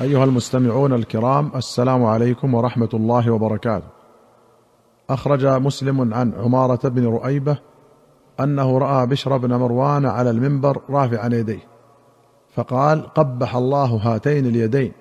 أيها 0.00 0.24
المستمعون 0.24 0.92
الكرام 0.92 1.50
السلام 1.54 2.04
عليكم 2.04 2.54
ورحمة 2.54 2.88
الله 2.94 3.30
وبركاته. 3.30 3.86
أخرج 5.10 5.46
مسلم 5.46 6.14
عن 6.14 6.32
عمارة 6.34 6.88
بن 6.88 7.06
رؤيبة 7.06 7.58
أنه 8.40 8.78
رأى 8.78 9.06
بشر 9.06 9.36
بن 9.36 9.54
مروان 9.54 10.06
على 10.06 10.30
المنبر 10.30 10.80
رافعا 10.90 11.26
يديه 11.26 11.60
فقال 12.54 13.06
قبح 13.14 13.56
الله 13.56 13.84
هاتين 13.84 14.46
اليدين. 14.46 14.92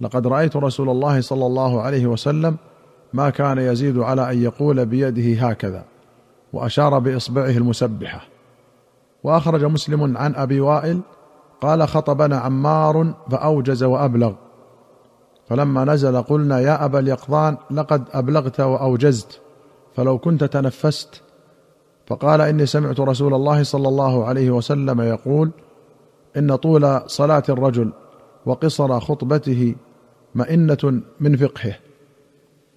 لقد 0.00 0.26
رأيت 0.26 0.56
رسول 0.56 0.90
الله 0.90 1.20
صلى 1.20 1.46
الله 1.46 1.82
عليه 1.82 2.06
وسلم 2.06 2.56
ما 3.12 3.30
كان 3.30 3.58
يزيد 3.58 3.98
على 3.98 4.32
أن 4.32 4.42
يقول 4.42 4.86
بيده 4.86 5.48
هكذا 5.48 5.84
وأشار 6.52 6.98
بإصبعه 6.98 7.50
المسبحة. 7.50 8.20
وأخرج 9.24 9.64
مسلم 9.64 10.16
عن 10.16 10.34
أبي 10.34 10.60
وائل 10.60 11.00
قال 11.60 11.88
خطبنا 11.88 12.38
عمار 12.38 13.14
فأوجز 13.30 13.82
وأبلغ. 13.82 14.32
فلما 15.48 15.84
نزل 15.84 16.22
قلنا 16.22 16.60
يا 16.60 16.84
أبا 16.84 16.98
اليقظان 16.98 17.56
لقد 17.70 18.04
أبلغت 18.12 18.60
وأوجزت 18.60 19.40
فلو 19.96 20.18
كنت 20.18 20.44
تنفست. 20.44 21.22
فقال 22.06 22.40
إني 22.40 22.66
سمعت 22.66 23.00
رسول 23.00 23.34
الله 23.34 23.62
صلى 23.62 23.88
الله 23.88 24.24
عليه 24.24 24.50
وسلم 24.50 25.00
يقول 25.00 25.50
إن 26.36 26.56
طول 26.56 27.00
صلاة 27.06 27.42
الرجل 27.48 27.92
وقصر 28.46 29.00
خطبته 29.00 29.74
مئنة 30.34 31.02
من 31.20 31.36
فقهه 31.36 31.76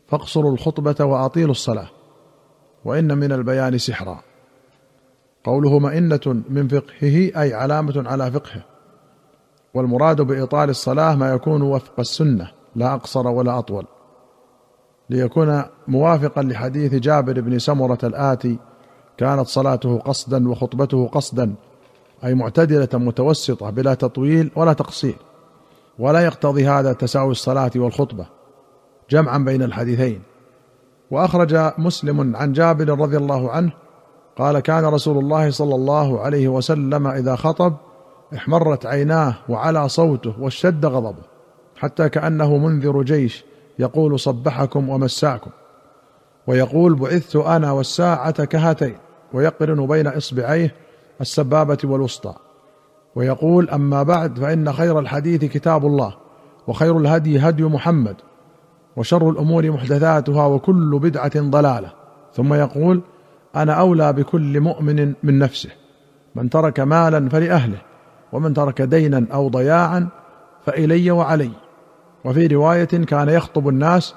فاقصروا 0.08 0.52
الخطبة 0.52 1.06
وأطيلوا 1.06 1.52
الصلاة 1.52 1.88
وإن 2.86 3.18
من 3.18 3.32
البيان 3.32 3.78
سحرا. 3.78 4.20
قوله 5.44 5.80
مئنة 5.80 6.44
من 6.50 6.68
فقهه 6.68 7.42
أي 7.42 7.54
علامة 7.54 8.04
على 8.08 8.32
فقهه. 8.32 8.71
والمراد 9.74 10.22
بإطال 10.22 10.70
الصلاة 10.70 11.16
ما 11.16 11.34
يكون 11.34 11.62
وفق 11.62 12.00
السنة 12.00 12.52
لا 12.76 12.94
أقصر 12.94 13.28
ولا 13.28 13.60
أطول. 13.60 13.86
ليكون 15.10 15.64
موافقا 15.88 16.42
لحديث 16.42 16.94
جابر 16.94 17.42
بن 17.42 17.60
سمرة 17.60 17.98
الآتي 18.04 18.60
كانت 19.18 19.48
صلاته 19.48 20.00
قصدا 20.00 20.50
وخطبته 20.50 21.08
قصدا 21.08 21.54
أي 22.24 22.36
معتدلة 22.36 22.90
متوسطة 22.94 23.70
بلا 23.70 23.94
تطويل 23.94 24.52
ولا 24.56 24.74
تقصير. 24.74 25.16
ولا 26.00 26.20
يقتضي 26.20 26.68
هذا 26.68 26.94
تساوي 26.94 27.32
الصلاة 27.32 27.72
والخطبة 27.76 28.26
جمعا 29.10 29.38
بين 29.38 29.64
الحديثين. 29.64 30.22
وأخرج 31.12 31.72
مسلم 31.78 32.36
عن 32.36 32.54
جابر 32.54 33.00
رضي 33.00 33.18
الله 33.18 33.52
عنه 33.52 33.72
قال 34.38 34.60
كان 34.60 34.86
رسول 34.86 35.18
الله 35.18 35.52
صلى 35.52 35.76
الله 35.76 36.22
عليه 36.22 36.48
وسلم 36.48 37.08
إذا 37.08 37.36
خطب 37.36 37.74
احمرت 38.36 38.86
عيناه 38.86 39.36
وعلى 39.50 39.90
صوته 39.90 40.34
واشتد 40.40 40.86
غضبه 40.86 41.24
حتى 41.76 42.10
كأنه 42.10 42.58
منذر 42.58 43.04
جيش 43.04 43.46
يقول 43.80 44.20
صبحكم 44.20 44.90
ومساكم. 44.90 45.52
ويقول 46.48 46.96
بعثت 46.96 47.36
أنا 47.36 47.72
والساعة 47.72 48.46
كهاتين 48.46 48.96
ويقرن 49.34 49.88
بين 49.88 50.08
إصبعيه 50.08 50.76
السبابة 51.22 51.78
والوسطى. 51.84 52.34
ويقول 53.16 53.70
أما 53.70 54.04
بعد 54.04 54.40
فإن 54.40 54.74
خير 54.74 55.00
الحديث 55.00 55.46
كتاب 55.46 55.86
الله 55.86 56.16
وخير 56.68 56.98
الهدي 56.98 57.40
هدي 57.40 57.64
محمد 57.64 58.16
وشر 58.96 59.30
الأمور 59.30 59.72
محدثاتها 59.72 60.46
وكل 60.46 61.00
بدعة 61.00 61.32
ضلالة. 61.36 61.92
ثم 62.34 62.54
يقول 62.54 63.02
أنا 63.56 63.74
أولى 63.74 64.14
بكل 64.14 64.60
مؤمن 64.60 65.14
من 65.24 65.40
نفسه 65.40 65.70
من 66.36 66.50
ترك 66.50 66.80
مالا 66.80 67.30
فلأهله 67.30 67.82
ومن 68.34 68.54
ترك 68.54 68.82
دينا 68.82 69.26
أو 69.34 69.50
ضياعا 69.50 70.08
فإلي 70.66 71.12
وعلي. 71.12 71.50
وفي 72.26 72.48
رواية 72.48 72.86
كان 72.86 73.30
يخطب 73.30 73.68
الناس 73.68 74.16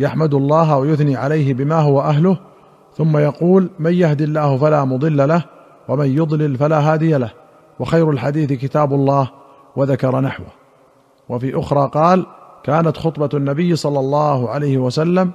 يحمد 0.00 0.34
الله 0.34 0.78
ويثني 0.78 1.16
عليه 1.16 1.54
بما 1.54 1.80
هو 1.80 2.00
أهله 2.00 2.38
ثم 2.96 3.16
يقول 3.16 3.70
من 3.78 3.92
يهد 3.92 4.22
الله 4.22 4.56
فلا 4.56 4.84
مضل 4.84 5.28
له 5.28 5.44
ومن 5.88 6.06
يضلل 6.06 6.56
فلا 6.56 6.92
هادي 6.92 7.16
له. 7.16 7.30
وخير 7.80 8.10
الحديث 8.10 8.52
كتاب 8.52 8.92
الله 8.92 9.30
وذكر 9.76 10.20
نحوه. 10.20 10.46
وفي 11.28 11.58
أخرى 11.60 11.90
قال 11.94 12.26
كانت 12.64 12.96
خطبة 12.96 13.28
النبي 13.34 13.76
صلى 13.76 14.00
الله 14.00 14.50
عليه 14.50 14.78
وسلم 14.78 15.30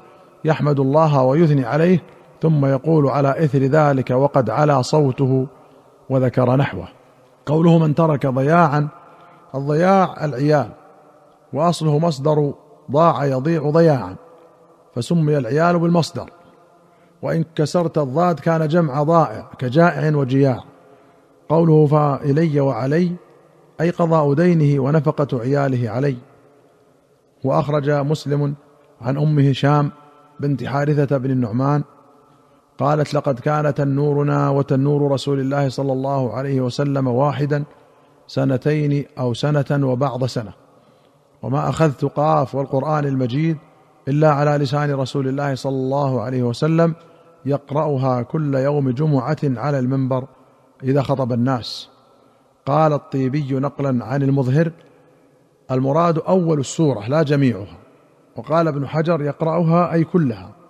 يحمد 0.46 0.80
الله 0.80 1.22
ويثني 1.24 1.66
عليه 1.66 2.04
ثم 2.42 2.66
يقول 2.66 3.08
على 3.08 3.44
إثر 3.44 3.60
ذلك 3.60 4.10
وقد 4.10 4.50
علا 4.50 4.82
صوته 4.82 5.48
وذكر 6.10 6.56
نحوه. 6.56 6.88
قوله 7.52 7.78
من 7.78 7.96
ترك 7.96 8.28
ضياعا 8.28 8.88
الضياع 9.56 10.26
العيال 10.26 10.70
وأصله 11.54 12.00
مصدر 12.00 12.54
ضاع 12.92 13.26
يضيع 13.26 13.70
ضياعا 13.70 14.16
فسمي 14.96 15.38
العيال 15.38 15.80
بالمصدر 15.80 16.30
وإن 17.22 17.46
كسرت 17.56 17.98
الضاد 17.98 18.40
كان 18.40 18.68
جمع 18.68 19.04
ضائع 19.04 19.50
كجائع 19.60 20.16
وجياع. 20.16 20.64
قوله 21.50 21.86
فإلي 21.86 22.60
وعلي 22.60 23.12
أي 23.82 23.90
قضاء 23.90 24.34
دينه 24.34 24.84
ونفقة 24.84 25.40
عياله 25.40 25.90
علي. 25.90 26.18
وأخرج 27.44 27.90
مسلم 27.90 28.54
عن 29.02 29.18
أم 29.18 29.40
هشام 29.40 29.92
بنت 30.40 30.64
حارثة 30.64 31.18
بن 31.18 31.32
النعمان 31.32 31.84
قالت 32.82 33.14
لقد 33.14 33.40
كان 33.40 33.74
تنورنا 33.74 34.50
وتنور 34.50 35.12
رسول 35.12 35.40
الله 35.40 35.70
صلى 35.70 35.94
الله 35.94 36.34
عليه 36.34 36.62
وسلم 36.62 37.08
واحدا 37.08 37.64
سنتين 38.28 39.06
أو 39.20 39.34
سنة 39.34 39.88
وبعض 39.92 40.26
سنة. 40.26 40.54
وما 41.42 41.70
أخذت 41.70 42.06
قاف 42.06 42.56
والقرآن 42.56 43.06
المجيد 43.06 43.58
إلا 44.08 44.32
على 44.32 44.52
لسان 44.52 44.94
رسول 44.94 45.28
الله 45.28 45.56
صلى 45.56 45.76
الله 45.76 46.22
عليه 46.22 46.44
وسلم 46.44 46.96
يقرأها 47.46 48.22
كل 48.22 48.56
يوم 48.56 48.90
جمعة 48.90 49.38
على 49.44 49.80
المنبر 49.80 50.24
إذا 50.84 51.02
خطب 51.02 51.32
الناس. 51.32 51.90
قال 52.66 52.94
الطيبي 52.94 53.54
نقلا 53.54 54.06
عن 54.06 54.24
المظهر 54.24 54.72
المراد 55.72 56.20
أول 56.20 56.60
السورة 56.60 57.08
لا 57.08 57.24
جميعها. 57.24 57.78
وقال 58.36 58.68
ابن 58.68 58.88
حجر 58.88 59.22
يقرأها 59.22 59.94
أي 59.94 60.04
كلها. 60.04 60.61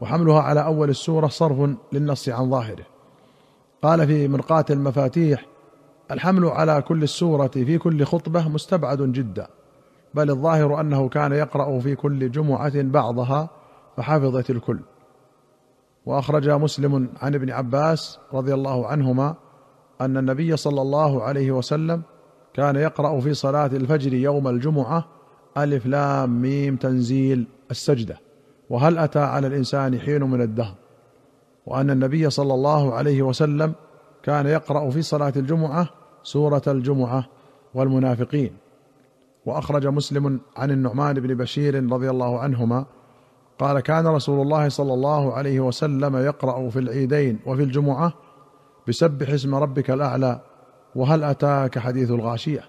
وحملها 0.00 0.40
على 0.40 0.64
أول 0.64 0.90
السورة 0.90 1.26
صرف 1.26 1.70
للنص 1.92 2.28
عن 2.28 2.50
ظاهره. 2.50 2.84
قال 3.82 4.06
في 4.06 4.28
مرقاه 4.28 4.64
المفاتيح 4.70 5.46
الحمل 6.10 6.44
على 6.44 6.82
كل 6.82 7.02
السورة 7.02 7.46
في 7.46 7.78
كل 7.78 8.04
خطبة 8.04 8.48
مستبعد 8.48 9.02
جدا 9.02 9.46
بل 10.14 10.30
الظاهر 10.30 10.80
أنه 10.80 11.08
كان 11.08 11.32
يقرأ 11.32 11.78
في 11.78 11.94
كل 11.94 12.30
جمعة 12.30 12.82
بعضها 12.82 13.50
فحفظت 13.96 14.50
الكل. 14.50 14.80
وأخرج 16.06 16.48
مسلم 16.48 17.08
عن 17.22 17.34
ابن 17.34 17.50
عباس 17.50 18.18
رضي 18.32 18.54
الله 18.54 18.86
عنهما 18.86 19.34
أن 20.00 20.16
النبي 20.16 20.56
صلى 20.56 20.82
الله 20.82 21.22
عليه 21.22 21.52
وسلم 21.52 22.02
كان 22.54 22.76
يقرأ 22.76 23.20
في 23.20 23.34
صلاة 23.34 23.66
الفجر 23.66 24.14
يوم 24.14 24.48
الجمعة 24.48 25.04
ألف 25.56 25.86
لام 25.86 26.42
ميم 26.42 26.76
تنزيل 26.76 27.46
السجدة. 27.70 28.29
وهل 28.70 28.98
أتى 28.98 29.18
على 29.18 29.46
الإنسان 29.46 29.98
حين 29.98 30.22
من 30.22 30.40
الدهر؟ 30.40 30.74
وأن 31.66 31.90
النبي 31.90 32.30
صلى 32.30 32.54
الله 32.54 32.94
عليه 32.94 33.22
وسلم 33.22 33.72
كان 34.22 34.46
يقرأ 34.46 34.90
في 34.90 35.02
صلاة 35.02 35.32
الجمعة 35.36 35.88
سورة 36.22 36.62
الجمعة 36.66 37.24
والمنافقين. 37.74 38.56
وأخرج 39.46 39.86
مسلم 39.86 40.40
عن 40.56 40.70
النعمان 40.70 41.20
بن 41.20 41.34
بشير 41.34 41.92
رضي 41.92 42.10
الله 42.10 42.38
عنهما 42.38 42.84
قال 43.58 43.80
كان 43.80 44.06
رسول 44.06 44.42
الله 44.42 44.68
صلى 44.68 44.94
الله 44.94 45.32
عليه 45.34 45.60
وسلم 45.60 46.16
يقرأ 46.16 46.70
في 46.70 46.78
العيدين 46.78 47.38
وفي 47.46 47.62
الجمعة 47.62 48.12
بسبح 48.88 49.30
اسم 49.30 49.54
ربك 49.54 49.90
الأعلى 49.90 50.40
وهل 50.94 51.24
أتاك 51.24 51.78
حديث 51.78 52.10
الغاشية؟ 52.10 52.64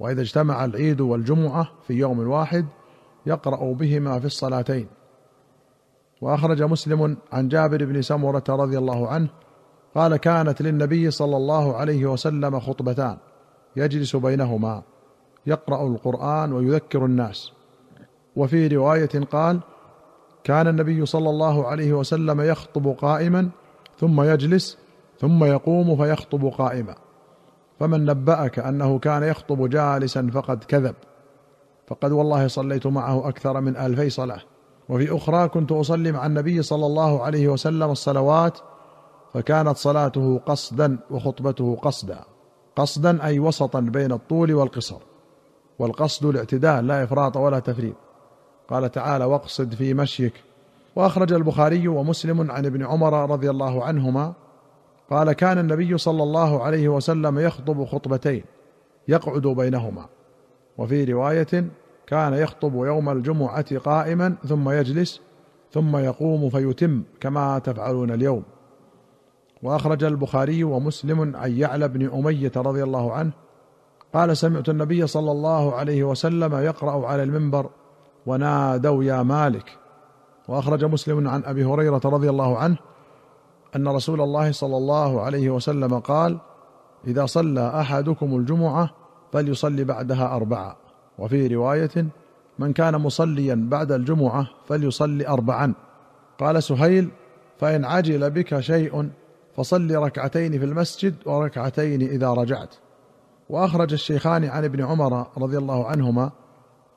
وإذا 0.00 0.20
اجتمع 0.20 0.64
العيد 0.64 1.00
والجمعة 1.00 1.68
في 1.86 1.94
يوم 1.94 2.18
واحد 2.28 2.66
يقرأ 3.26 3.72
بهما 3.72 4.18
في 4.18 4.26
الصلاتين. 4.26 4.86
وأخرج 6.22 6.62
مسلم 6.62 7.16
عن 7.32 7.48
جابر 7.48 7.84
بن 7.84 8.02
سمرة 8.02 8.44
رضي 8.48 8.78
الله 8.78 9.08
عنه 9.08 9.28
قال 9.94 10.16
كانت 10.16 10.62
للنبي 10.62 11.10
صلى 11.10 11.36
الله 11.36 11.76
عليه 11.76 12.06
وسلم 12.06 12.60
خطبتان 12.60 13.16
يجلس 13.76 14.16
بينهما 14.16 14.82
يقرأ 15.46 15.86
القرآن 15.86 16.52
ويذكر 16.52 17.04
الناس. 17.04 17.52
وفي 18.36 18.68
رواية 18.68 19.24
قال 19.32 19.60
كان 20.44 20.68
النبي 20.68 21.06
صلى 21.06 21.30
الله 21.30 21.66
عليه 21.66 21.92
وسلم 21.92 22.40
يخطب 22.40 22.96
قائما 22.98 23.48
ثم 23.98 24.20
يجلس 24.22 24.78
ثم 25.20 25.44
يقوم 25.44 25.96
فيخطب 25.96 26.44
قائما. 26.44 26.94
فمن 27.80 28.04
نبأك 28.04 28.58
أنه 28.58 28.98
كان 28.98 29.22
يخطب 29.22 29.68
جالسا 29.70 30.30
فقد 30.32 30.64
كذب 30.64 30.94
فقد 31.86 32.12
والله 32.12 32.46
صليت 32.46 32.86
معه 32.86 33.28
أكثر 33.28 33.60
من 33.60 33.76
الفي 33.76 34.10
صلاه 34.10 34.51
وفي 34.88 35.16
أخرى 35.16 35.48
كنت 35.48 35.72
أصلي 35.72 36.12
مع 36.12 36.26
النبي 36.26 36.62
صلى 36.62 36.86
الله 36.86 37.22
عليه 37.22 37.48
وسلم 37.48 37.90
الصلوات 37.90 38.58
فكانت 39.34 39.76
صلاته 39.76 40.40
قصدا 40.46 40.98
وخطبته 41.10 41.78
قصدا. 41.82 42.18
قصدا 42.76 43.24
أي 43.24 43.38
وسطا 43.38 43.80
بين 43.80 44.12
الطول 44.12 44.52
والقصر. 44.52 44.98
والقصد 45.78 46.26
الاعتدال 46.26 46.86
لا 46.86 47.04
إفراط 47.04 47.36
ولا 47.36 47.58
تفريط. 47.58 47.94
قال 48.68 48.90
تعالى 48.90 49.24
واقصد 49.24 49.74
في 49.74 49.94
مشيك. 49.94 50.32
وأخرج 50.96 51.32
البخاري 51.32 51.88
ومسلم 51.88 52.50
عن 52.50 52.66
ابن 52.66 52.86
عمر 52.86 53.30
رضي 53.30 53.50
الله 53.50 53.84
عنهما. 53.84 54.32
قال 55.10 55.32
كان 55.32 55.58
النبي 55.58 55.98
صلى 55.98 56.22
الله 56.22 56.62
عليه 56.62 56.88
وسلم 56.88 57.38
يخطب 57.38 57.84
خطبتين 57.84 58.44
يقعد 59.08 59.42
بينهما. 59.42 60.06
وفي 60.78 61.04
رواية 61.04 61.64
كان 62.06 62.34
يخطب 62.34 62.74
يوم 62.74 63.10
الجمعة 63.10 63.78
قائما 63.78 64.34
ثم 64.46 64.70
يجلس 64.70 65.20
ثم 65.72 65.96
يقوم 65.96 66.50
فيتم 66.50 67.02
كما 67.20 67.58
تفعلون 67.58 68.10
اليوم. 68.10 68.42
وأخرج 69.62 70.04
البخاري 70.04 70.64
ومسلم 70.64 71.36
عن 71.36 71.52
يعلى 71.52 71.88
بن 71.88 72.10
أمية 72.10 72.52
رضي 72.56 72.82
الله 72.82 73.12
عنه 73.12 73.32
قال 74.14 74.36
سمعت 74.36 74.68
النبي 74.68 75.06
صلى 75.06 75.32
الله 75.32 75.74
عليه 75.74 76.04
وسلم 76.04 76.54
يقرأ 76.54 77.06
على 77.06 77.22
المنبر 77.22 77.70
ونادوا 78.26 79.04
يا 79.04 79.22
مالك 79.22 79.78
وأخرج 80.48 80.84
مسلم 80.84 81.28
عن 81.28 81.44
أبي 81.44 81.64
هريرة 81.64 82.00
رضي 82.04 82.30
الله 82.30 82.58
عنه 82.58 82.76
أن 83.76 83.88
رسول 83.88 84.20
الله 84.20 84.52
صلى 84.52 84.76
الله 84.76 85.20
عليه 85.20 85.50
وسلم 85.50 85.98
قال 85.98 86.38
إذا 87.06 87.26
صلى 87.26 87.80
أحدكم 87.80 88.36
الجمعة 88.36 88.90
فليصلي 89.32 89.84
بعدها 89.84 90.36
أربعة 90.36 90.76
وفي 91.22 91.46
رواية 91.46 92.06
من 92.58 92.72
كان 92.72 92.96
مصليا 92.96 93.66
بعد 93.70 93.92
الجمعة 93.92 94.48
فليصلي 94.66 95.28
اربعا. 95.28 95.74
قال 96.38 96.62
سهيل 96.62 97.10
فإن 97.58 97.84
عجل 97.84 98.30
بك 98.30 98.60
شيء 98.60 99.10
فصل 99.56 99.94
ركعتين 99.94 100.58
في 100.58 100.64
المسجد 100.64 101.14
وركعتين 101.26 102.02
إذا 102.02 102.30
رجعت. 102.32 102.74
وأخرج 103.48 103.92
الشيخان 103.92 104.44
عن 104.44 104.64
ابن 104.64 104.84
عمر 104.84 105.26
رضي 105.38 105.58
الله 105.58 105.86
عنهما 105.86 106.30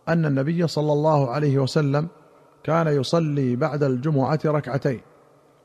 أن 0.10 0.26
النبي 0.26 0.68
صلى 0.68 0.94
الله 0.94 1.32
عليه 1.32 1.58
وسلم 1.58 2.08
كان 2.64 2.88
يصلي 2.88 3.56
بعد 3.56 3.84
الجمعة 3.84 4.40
ركعتين 4.46 5.02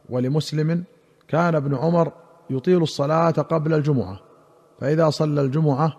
ولمسلم 0.08 0.84
كان 1.28 1.54
ابن 1.54 1.74
عمر 1.74 2.12
يطيل 2.50 2.82
الصلاة 2.82 3.30
قبل 3.30 3.74
الجمعة. 3.74 4.20
فإذا 4.80 5.10
صلى 5.10 5.40
الجمعة 5.40 5.96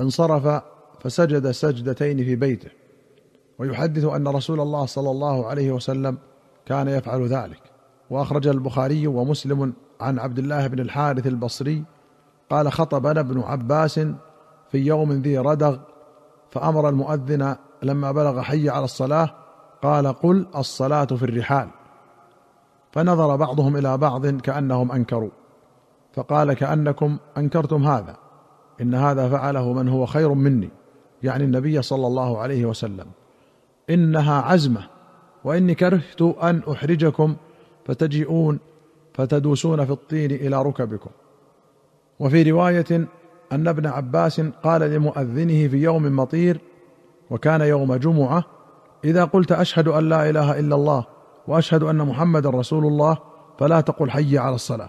انصرف 0.00 0.62
فسجد 1.02 1.50
سجدتين 1.50 2.16
في 2.16 2.36
بيته. 2.36 2.70
ويحدث 3.58 4.04
أن 4.04 4.28
رسول 4.28 4.60
الله 4.60 4.86
صلى 4.86 5.10
الله 5.10 5.46
عليه 5.46 5.72
وسلم 5.72 6.18
كان 6.66 6.88
يفعل 6.88 7.26
ذلك. 7.26 7.60
وأخرج 8.10 8.46
البخاري 8.46 9.06
ومسلم 9.06 9.72
عن 10.00 10.18
عبد 10.18 10.38
الله 10.38 10.66
بن 10.66 10.80
الحارث 10.80 11.26
البصري 11.26 11.84
قال 12.50 12.72
خطبنا 12.72 13.20
ابن 13.20 13.40
عباس 13.40 14.00
في 14.70 14.78
يوم 14.78 15.12
ذي 15.12 15.38
ردغ 15.38 15.78
فأمر 16.50 16.88
المؤذن 16.88 17.56
لما 17.82 18.12
بلغ 18.12 18.40
حي 18.40 18.68
على 18.68 18.84
الصلاة 18.84 19.30
قال 19.82 20.06
قل 20.06 20.46
الصلاة 20.56 21.04
في 21.04 21.22
الرحال. 21.22 21.68
فنظر 22.92 23.36
بعضهم 23.36 23.76
إلى 23.76 23.98
بعض 23.98 24.26
كأنهم 24.26 24.92
أنكروا. 24.92 25.30
فقال 26.12 26.52
كأنكم 26.52 27.18
أنكرتم 27.36 27.86
هذا 27.86 28.16
إن 28.80 28.94
هذا 28.94 29.28
فعله 29.28 29.72
من 29.72 29.88
هو 29.88 30.06
خير 30.06 30.34
مني. 30.34 30.70
يعني 31.22 31.44
النبي 31.44 31.82
صلى 31.82 32.06
الله 32.06 32.38
عليه 32.38 32.66
وسلم. 32.66 33.06
إنها 33.90 34.42
عزمة 34.42 34.86
وإني 35.44 35.74
كرهت 35.74 36.22
أن 36.22 36.62
أحرجكم 36.72 37.36
فتجيئون 37.86 38.58
فتدوسون 39.14 39.84
في 39.84 39.92
الطين 39.92 40.30
إلى 40.30 40.62
ركبكم. 40.62 41.10
وفي 42.18 42.50
رواية 42.50 43.08
أن 43.52 43.68
ابن 43.68 43.86
عباس 43.86 44.40
قال 44.40 44.80
لمؤذنه 44.80 45.68
في 45.68 45.76
يوم 45.76 46.16
مطير 46.16 46.60
وكان 47.30 47.60
يوم 47.60 47.94
جمعة 47.94 48.44
إذا 49.04 49.24
قلت 49.24 49.52
أشهد 49.52 49.88
أن 49.88 50.08
لا 50.08 50.30
إله 50.30 50.58
إلا 50.58 50.74
الله 50.74 51.06
وأشهد 51.48 51.82
أن 51.82 51.96
محمدا 51.96 52.50
رسول 52.50 52.86
الله 52.86 53.18
فلا 53.58 53.80
تقل 53.80 54.10
حي 54.10 54.38
على 54.38 54.54
الصلاة. 54.54 54.88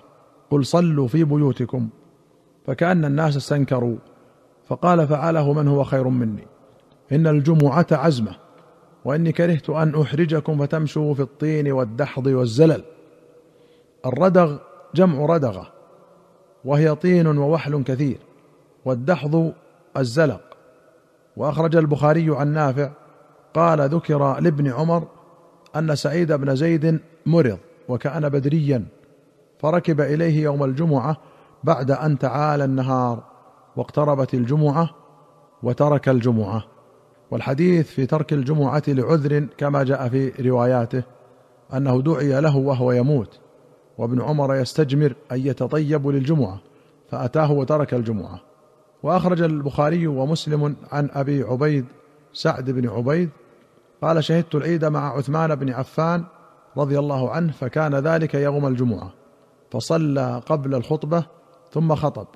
قل 0.51 0.65
صلوا 0.65 1.07
في 1.07 1.23
بيوتكم. 1.23 1.89
فكأن 2.65 3.05
الناس 3.05 3.37
استنكروا. 3.37 3.97
فقال 4.65 5.07
فعله 5.07 5.53
من 5.53 5.67
هو 5.67 5.83
خير 5.83 6.07
مني. 6.07 6.47
إن 7.11 7.27
الجمعة 7.27 7.87
عزمة 7.91 8.35
وإني 9.05 9.31
كرهت 9.31 9.69
أن 9.69 10.01
أحرجكم 10.01 10.57
فتمشوا 10.57 11.13
في 11.13 11.21
الطين 11.21 11.71
والدحض 11.71 12.27
والزلل. 12.27 12.83
الردغ 14.05 14.57
جمع 14.95 15.25
ردغة 15.25 15.67
وهي 16.65 16.95
طين 16.95 17.27
ووحل 17.27 17.83
كثير 17.83 18.17
والدحض 18.85 19.53
الزلق. 19.97 20.41
وأخرج 21.37 21.75
البخاري 21.75 22.35
عن 22.35 22.47
نافع 22.47 22.89
قال 23.53 23.81
ذكر 23.89 24.39
لابن 24.39 24.67
عمر 24.71 25.07
أن 25.75 25.95
سعيد 25.95 26.31
بن 26.31 26.55
زيد 26.55 26.99
مرض 27.25 27.57
وكان 27.89 28.29
بدريا 28.29 28.85
فركب 29.59 30.01
إليه 30.01 30.43
يوم 30.43 30.63
الجمعة 30.63 31.17
بعد 31.63 31.91
أن 31.91 32.19
تعالى 32.19 32.65
النهار. 32.65 33.32
واقتربت 33.75 34.33
الجمعة 34.33 34.89
وترك 35.63 36.09
الجمعة 36.09 36.63
والحديث 37.31 37.87
في 37.87 38.05
ترك 38.05 38.33
الجمعة 38.33 38.83
لعذر 38.87 39.47
كما 39.57 39.83
جاء 39.83 40.09
في 40.09 40.49
رواياته 40.49 41.03
أنه 41.73 42.01
دعي 42.01 42.41
له 42.41 42.57
وهو 42.57 42.91
يموت 42.91 43.39
وابن 43.97 44.21
عمر 44.21 44.55
يستجمر 44.55 45.15
أن 45.31 45.39
يتطيب 45.39 46.07
للجمعة 46.07 46.59
فأتاه 47.09 47.51
وترك 47.51 47.93
الجمعة. 47.93 48.39
وأخرج 49.03 49.41
البخاري 49.41 50.07
ومسلم 50.07 50.75
عن 50.91 51.09
أبي 51.13 51.43
عبيد 51.43 51.85
سعد 52.33 52.69
بن 52.69 52.89
عبيد 52.89 53.29
قال 54.01 54.23
شهدت 54.23 54.55
العيد 54.55 54.85
مع 54.85 55.17
عثمان 55.17 55.55
بن 55.55 55.69
عفان 55.69 56.23
رضي 56.77 56.99
الله 56.99 57.31
عنه 57.31 57.51
فكان 57.51 57.95
ذلك 57.95 58.35
يوم 58.35 58.67
الجمعة 58.67 59.13
فصلى 59.71 60.41
قبل 60.45 60.75
الخطبة 60.75 61.25
ثم 61.71 61.95
خطب. 61.95 62.27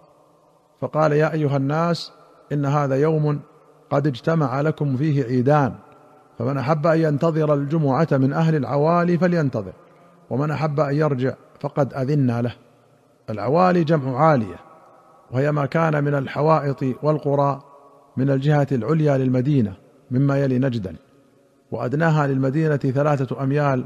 فقال 0.82 1.12
يا 1.12 1.34
أيها 1.34 1.58
الناس 1.58 2.12
إن 2.52 2.66
هذا 2.66 2.96
يوم 2.96 3.40
قد 3.90 4.08
اجتمع 4.08 4.62
لكم 4.62 4.98
فيه 4.98 5.24
عيدان 5.24 5.74
فمن 6.40 6.58
أحب 6.58 6.88
أن 6.88 7.00
ينتظر 7.00 7.54
الجمعة 7.54 8.08
من 8.12 8.34
أهل 8.34 8.56
العوالي 8.56 9.18
فلينتظر 9.18 9.74
ومن 10.30 10.52
أحب 10.52 10.80
أن 10.80 10.96
يرجع 10.96 11.34
فقد 11.60 11.94
اذنا 11.94 12.42
له. 12.42 12.56
العوالي 13.30 13.84
جمع 13.84 14.18
عالية 14.20 14.56
وهي 15.32 15.52
ما 15.52 15.66
كان 15.66 16.04
من 16.04 16.16
الحوائط 16.16 16.84
والقرى 17.04 17.62
من 18.18 18.30
الجهة 18.30 18.68
العليا 18.72 19.18
للمدينة 19.18 19.74
مما 20.12 20.38
يلي 20.44 20.60
نجدا 20.60 20.96
وأدناها 21.72 22.28
للمدينة 22.28 22.78
ثلاثة 22.78 23.44
أميال 23.44 23.86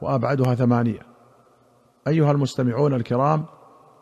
وأبعدها 0.00 0.54
ثمانية. 0.54 1.00
أيها 2.08 2.32
المستمعون 2.32 2.94
الكرام 2.94 3.44